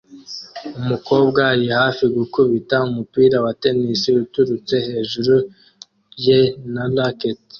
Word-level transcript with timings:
Umukobwa 0.79 1.39
ari 1.53 1.67
hafi 1.77 2.03
gukubita 2.15 2.75
umupira 2.87 3.35
wa 3.45 3.53
tennis 3.61 4.01
uturutse 4.23 4.75
hejuru 4.87 5.35
ye 6.25 6.39
na 6.73 6.83
racket 6.95 7.39